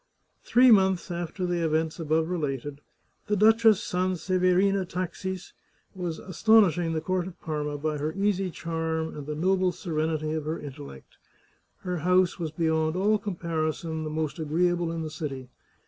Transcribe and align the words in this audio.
Three 0.43 0.71
months 0.71 1.11
after 1.11 1.45
the 1.45 1.63
events 1.63 1.99
above 1.99 2.27
related, 2.27 2.81
the 3.27 3.35
Duchess 3.35 3.83
Sanseverina 3.83 4.83
Taxis 4.83 5.53
was 5.93 6.17
astonishing 6.17 6.93
the 6.93 7.01
court 7.01 7.27
of 7.27 7.39
Parma 7.39 7.77
by 7.77 7.99
her 7.99 8.11
easy 8.13 8.49
charm 8.49 9.15
and 9.15 9.27
the 9.27 9.35
noble 9.35 9.71
serenity 9.71 10.33
of 10.33 10.45
her 10.45 10.59
intellect. 10.59 11.17
Her 11.81 11.97
house 11.97 12.39
was 12.39 12.49
beyond 12.49 12.95
all 12.95 13.19
comparison 13.19 14.03
the 14.03 14.09
most 14.09 14.39
agreeable 14.39 14.91
in 14.91 15.03
the 15.03 15.11
city. 15.11 15.49